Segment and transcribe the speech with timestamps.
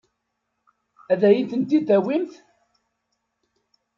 [1.11, 2.33] Ad iyi-tent-id-tawimt?